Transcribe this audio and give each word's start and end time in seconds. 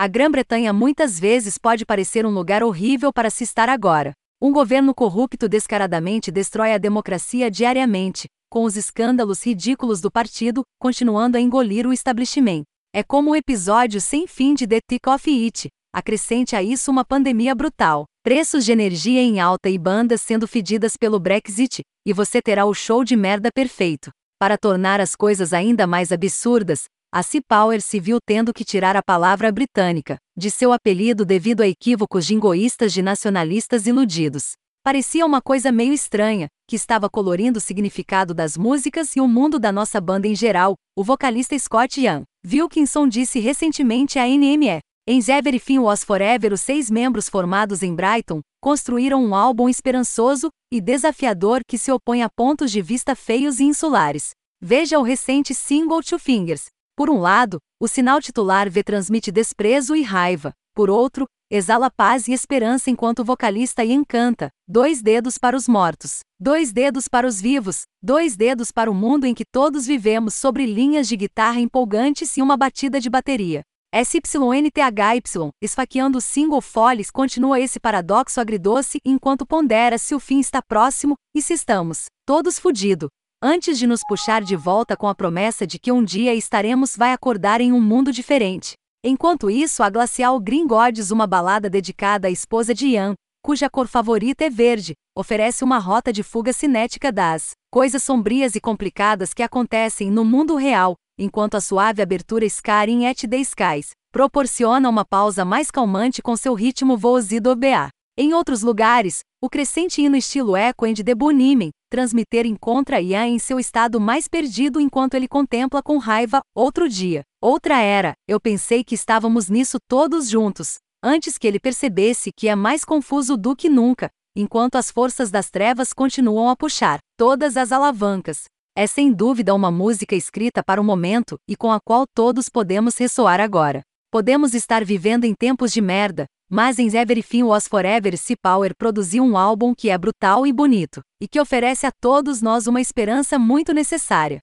A 0.00 0.06
Grã-Bretanha 0.06 0.72
muitas 0.72 1.18
vezes 1.18 1.58
pode 1.58 1.84
parecer 1.84 2.24
um 2.24 2.30
lugar 2.30 2.62
horrível 2.62 3.12
para 3.12 3.28
se 3.30 3.42
estar 3.42 3.68
agora. 3.68 4.12
Um 4.40 4.52
governo 4.52 4.94
corrupto 4.94 5.48
descaradamente 5.48 6.30
destrói 6.30 6.72
a 6.72 6.78
democracia 6.78 7.50
diariamente, 7.50 8.28
com 8.48 8.62
os 8.62 8.76
escândalos 8.76 9.44
ridículos 9.44 10.00
do 10.00 10.08
partido, 10.08 10.62
continuando 10.80 11.36
a 11.36 11.40
engolir 11.40 11.84
o 11.84 11.92
establishment. 11.92 12.62
É 12.94 13.02
como 13.02 13.32
um 13.32 13.34
episódio 13.34 14.00
sem 14.00 14.28
fim 14.28 14.54
de 14.54 14.68
The 14.68 14.78
Tick 14.88 15.08
of 15.08 15.28
It. 15.28 15.68
Acrescente 15.92 16.54
a 16.54 16.62
isso 16.62 16.92
uma 16.92 17.04
pandemia 17.04 17.52
brutal, 17.52 18.04
preços 18.22 18.64
de 18.64 18.70
energia 18.70 19.20
em 19.20 19.40
alta 19.40 19.68
e 19.68 19.76
bandas 19.76 20.20
sendo 20.20 20.46
fedidas 20.46 20.96
pelo 20.96 21.18
Brexit, 21.18 21.80
e 22.06 22.12
você 22.12 22.40
terá 22.40 22.66
o 22.66 22.72
show 22.72 23.02
de 23.02 23.16
merda 23.16 23.50
perfeito. 23.52 24.12
Para 24.38 24.56
tornar 24.56 25.00
as 25.00 25.16
coisas 25.16 25.52
ainda 25.52 25.88
mais 25.88 26.12
absurdas, 26.12 26.84
a 27.10 27.22
Sea 27.22 27.40
Power 27.48 27.80
se 27.80 27.98
viu 27.98 28.18
tendo 28.20 28.52
que 28.52 28.64
tirar 28.64 28.94
a 28.94 29.02
palavra 29.02 29.50
britânica 29.50 30.18
de 30.36 30.50
seu 30.50 30.72
apelido 30.72 31.24
devido 31.24 31.62
a 31.62 31.66
equívocos 31.68 32.24
jingoístas 32.24 32.92
de 32.92 33.00
nacionalistas 33.00 33.86
iludidos. 33.86 34.52
Parecia 34.84 35.24
uma 35.24 35.40
coisa 35.40 35.72
meio 35.72 35.92
estranha, 35.92 36.48
que 36.68 36.76
estava 36.76 37.08
colorindo 37.08 37.58
o 37.58 37.60
significado 37.60 38.34
das 38.34 38.56
músicas 38.56 39.16
e 39.16 39.20
o 39.20 39.26
mundo 39.26 39.58
da 39.58 39.72
nossa 39.72 40.00
banda 40.00 40.28
em 40.28 40.34
geral, 40.34 40.74
o 40.96 41.02
vocalista 41.02 41.58
Scott 41.58 42.00
Young. 42.00 42.22
Wilkinson 42.46 43.08
disse 43.08 43.40
recentemente 43.40 44.18
à 44.18 44.26
NME. 44.26 44.80
Em 45.06 45.18
Everything 45.18 45.78
Was 45.78 46.04
Forever, 46.04 46.52
os 46.52 46.60
seis 46.60 46.90
membros 46.90 47.28
formados 47.28 47.82
em 47.82 47.94
Brighton 47.94 48.40
construíram 48.60 49.24
um 49.24 49.34
álbum 49.34 49.68
esperançoso 49.68 50.50
e 50.70 50.80
desafiador 50.80 51.62
que 51.66 51.78
se 51.78 51.90
opõe 51.90 52.22
a 52.22 52.28
pontos 52.28 52.70
de 52.70 52.82
vista 52.82 53.16
feios 53.16 53.60
e 53.60 53.64
insulares. 53.64 54.30
Veja 54.60 54.98
o 54.98 55.02
recente 55.02 55.54
single 55.54 56.02
Two 56.02 56.18
Fingers. 56.18 56.66
Por 56.98 57.10
um 57.10 57.20
lado, 57.20 57.58
o 57.80 57.86
sinal 57.86 58.20
titular 58.20 58.68
V 58.68 58.82
transmite 58.82 59.30
desprezo 59.30 59.94
e 59.94 60.02
raiva. 60.02 60.52
Por 60.74 60.90
outro, 60.90 61.26
exala 61.48 61.92
paz 61.92 62.26
e 62.26 62.32
esperança 62.32 62.90
enquanto 62.90 63.20
o 63.20 63.24
vocalista 63.24 63.84
Ian 63.84 64.02
canta: 64.02 64.50
dois 64.66 65.00
dedos 65.00 65.38
para 65.38 65.56
os 65.56 65.68
mortos, 65.68 66.22
dois 66.40 66.72
dedos 66.72 67.06
para 67.06 67.24
os 67.24 67.40
vivos, 67.40 67.82
dois 68.02 68.36
dedos 68.36 68.72
para 68.72 68.90
o 68.90 68.94
mundo 68.94 69.26
em 69.26 69.32
que 69.32 69.44
todos 69.44 69.86
vivemos 69.86 70.34
sobre 70.34 70.66
linhas 70.66 71.06
de 71.06 71.16
guitarra 71.16 71.60
empolgantes 71.60 72.36
e 72.36 72.42
uma 72.42 72.56
batida 72.56 72.98
de 73.00 73.08
bateria. 73.08 73.62
SYNTHY, 73.94 75.52
esfaqueando 75.62 76.18
o 76.18 76.20
single 76.20 76.60
Follies, 76.60 77.12
continua 77.12 77.60
esse 77.60 77.78
paradoxo 77.78 78.40
agridoce 78.40 78.98
enquanto 79.04 79.46
pondera 79.46 79.98
se 79.98 80.16
o 80.16 80.18
fim 80.18 80.40
está 80.40 80.60
próximo 80.60 81.14
e 81.32 81.40
se 81.40 81.54
estamos 81.54 82.06
todos 82.26 82.58
fudido. 82.58 83.08
Antes 83.40 83.78
de 83.78 83.86
nos 83.86 84.00
puxar 84.02 84.42
de 84.42 84.56
volta 84.56 84.96
com 84.96 85.06
a 85.06 85.14
promessa 85.14 85.64
de 85.64 85.78
que 85.78 85.92
um 85.92 86.02
dia 86.02 86.34
estaremos 86.34 86.96
vai 86.96 87.12
acordar 87.12 87.60
em 87.60 87.72
um 87.72 87.80
mundo 87.80 88.10
diferente. 88.10 88.72
Enquanto 89.04 89.48
isso, 89.48 89.80
a 89.80 89.88
glacial 89.88 90.40
Green 90.40 90.66
Gods, 90.66 91.12
uma 91.12 91.24
balada 91.24 91.70
dedicada 91.70 92.26
à 92.26 92.30
esposa 92.32 92.74
de 92.74 92.88
Ian, 92.88 93.14
cuja 93.40 93.70
cor 93.70 93.86
favorita 93.86 94.42
é 94.42 94.50
verde, 94.50 94.94
oferece 95.16 95.62
uma 95.62 95.78
rota 95.78 96.12
de 96.12 96.24
fuga 96.24 96.52
cinética 96.52 97.12
das 97.12 97.52
coisas 97.70 98.02
sombrias 98.02 98.56
e 98.56 98.60
complicadas 98.60 99.32
que 99.32 99.44
acontecem 99.44 100.10
no 100.10 100.24
mundo 100.24 100.56
real, 100.56 100.96
enquanto 101.16 101.54
a 101.54 101.60
suave 101.60 102.02
abertura 102.02 102.48
Scaring 102.48 103.06
at 103.06 103.20
the 103.20 103.38
Skies 103.38 103.90
proporciona 104.10 104.88
uma 104.88 105.04
pausa 105.04 105.44
mais 105.44 105.70
calmante 105.70 106.20
com 106.20 106.34
seu 106.34 106.54
ritmo 106.54 106.96
voosido 106.96 107.54
BA. 107.54 107.88
Em 108.18 108.34
outros 108.34 108.62
lugares, 108.62 109.20
o 109.40 109.48
crescente 109.48 110.02
hino 110.02 110.16
estilo 110.16 110.56
Echo 110.56 110.84
and 110.84 110.94
the 110.94 111.14
Bunnymen 111.14 111.70
transmitir 111.88 112.46
encontra 112.46 113.00
Ian 113.00 113.26
em 113.26 113.38
seu 113.38 113.58
estado 113.58 114.00
mais 114.00 114.28
perdido 114.28 114.80
enquanto 114.80 115.14
ele 115.14 115.26
contempla 115.26 115.82
com 115.82 115.98
raiva 115.98 116.40
outro 116.54 116.88
dia, 116.88 117.22
outra 117.40 117.80
era. 117.80 118.12
Eu 118.28 118.40
pensei 118.40 118.84
que 118.84 118.94
estávamos 118.94 119.48
nisso 119.48 119.78
todos 119.88 120.28
juntos, 120.28 120.78
antes 121.02 121.38
que 121.38 121.46
ele 121.46 121.58
percebesse 121.58 122.30
que 122.30 122.48
é 122.48 122.54
mais 122.54 122.84
confuso 122.84 123.36
do 123.36 123.56
que 123.56 123.68
nunca, 123.68 124.10
enquanto 124.36 124.76
as 124.76 124.90
forças 124.90 125.30
das 125.30 125.50
trevas 125.50 125.92
continuam 125.92 126.48
a 126.48 126.56
puxar 126.56 126.98
todas 127.16 127.56
as 127.56 127.72
alavancas. 127.72 128.44
É 128.76 128.86
sem 128.86 129.12
dúvida 129.12 129.54
uma 129.54 129.72
música 129.72 130.14
escrita 130.14 130.62
para 130.62 130.80
o 130.80 130.84
momento 130.84 131.36
e 131.48 131.56
com 131.56 131.72
a 131.72 131.80
qual 131.80 132.04
todos 132.14 132.48
podemos 132.48 132.96
ressoar 132.96 133.40
agora. 133.40 133.82
Podemos 134.10 134.54
estar 134.54 134.84
vivendo 134.84 135.24
em 135.24 135.34
tempos 135.34 135.72
de 135.72 135.80
merda, 135.80 136.26
mas 136.48 136.78
em 136.78 136.86
Everything 136.86 137.42
Was 137.42 137.68
Forever 137.68 138.16
Sea 138.16 138.36
Power 138.42 138.74
produziu 138.76 139.22
um 139.22 139.36
álbum 139.36 139.74
que 139.74 139.90
é 139.90 139.98
brutal 139.98 140.46
e 140.46 140.52
bonito, 140.52 141.02
e 141.20 141.28
que 141.28 141.40
oferece 141.40 141.86
a 141.86 141.92
todos 141.92 142.40
nós 142.40 142.66
uma 142.66 142.80
esperança 142.80 143.38
muito 143.38 143.74
necessária. 143.74 144.40